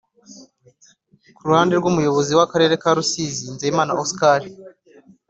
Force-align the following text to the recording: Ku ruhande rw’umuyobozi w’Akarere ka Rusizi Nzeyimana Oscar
Ku 1.35 1.41
ruhande 1.47 1.73
rw’umuyobozi 1.79 2.31
w’Akarere 2.39 2.73
ka 2.81 2.91
Rusizi 2.97 3.43
Nzeyimana 3.55 3.95
Oscar 4.03 4.41